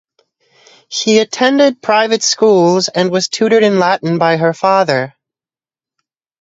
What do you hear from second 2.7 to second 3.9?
and was tutored in